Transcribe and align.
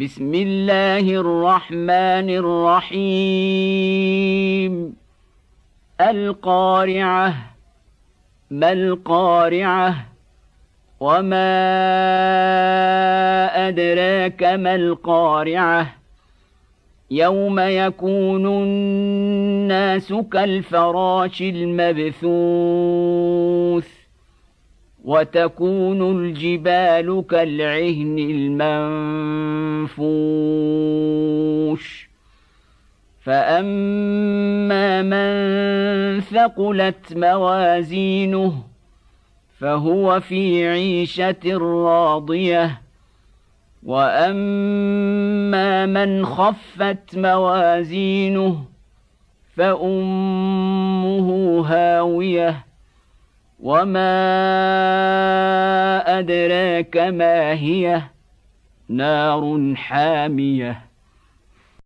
بسم 0.00 0.34
الله 0.34 1.00
الرحمن 1.00 2.30
الرحيم. 2.30 3.02
القارعة 6.00 7.34
ما 8.50 8.72
القارعة؟ 8.72 9.94
وما 11.00 11.48
أدراك 13.68 14.42
ما 14.42 14.74
القارعة؟ 14.74 15.94
يوم 17.10 17.60
يكون 17.60 18.46
الناس 18.46 20.12
كالفراش 20.12 21.42
المبثوث. 21.42 22.24
وتكون 25.04 26.20
الجبال 26.20 27.24
كالعهن 27.30 28.18
المنفوش. 29.88 32.08
فأما 33.20 35.02
من 35.02 36.20
ثقلت 36.20 37.16
موازينه 37.16 38.62
فهو 39.58 40.20
في 40.20 40.68
عيشة 40.68 41.58
راضية. 41.58 42.82
وأما 43.82 45.86
من 45.86 46.26
خفت 46.26 47.16
موازينه 47.16 48.64
فأمه 49.56 51.28
هاوية. 51.66 52.64
وما 53.58 54.08
ادراك 56.18 56.96
ما 56.96 57.52
هي 57.52 58.02
نار 58.88 59.74
حاميه 59.74 60.87